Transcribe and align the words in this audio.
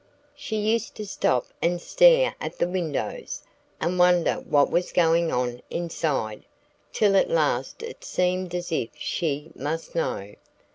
She 0.35 0.55
used 0.55 0.95
to 0.95 1.05
stop 1.05 1.45
and 1.61 1.79
stare 1.79 2.33
at 2.41 2.57
the 2.57 2.67
windows, 2.67 3.43
and 3.79 3.99
wonder 3.99 4.37
what 4.49 4.71
was 4.71 4.91
going 4.91 5.31
on 5.31 5.61
inside, 5.69 6.43
till 6.91 7.15
at 7.15 7.29
last 7.29 7.83
it 7.83 8.03
seemed 8.03 8.55
as 8.55 8.71
if 8.71 8.89
she 8.97 9.51
must 9.53 9.93
know. 9.93 10.33